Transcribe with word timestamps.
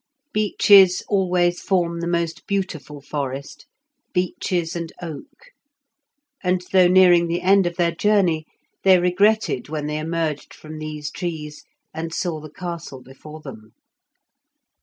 Beeches 0.33 1.03
always 1.07 1.61
form 1.61 1.99
the 1.99 2.07
most 2.07 2.47
beautiful 2.47 3.01
forest, 3.01 3.67
beeches 4.13 4.75
and 4.75 4.91
oak; 4.99 5.51
and 6.43 6.65
though 6.71 6.87
nearing 6.87 7.27
the 7.27 7.41
end 7.43 7.67
of 7.67 7.75
their 7.75 7.91
journey, 7.91 8.47
they 8.83 8.97
regretted 8.97 9.69
when 9.69 9.85
they 9.85 9.99
emerged 9.99 10.55
from 10.55 10.79
these 10.79 11.11
trees 11.11 11.65
and 11.93 12.11
saw 12.15 12.39
the 12.39 12.49
castle 12.49 13.03
before 13.03 13.41
them. 13.41 13.73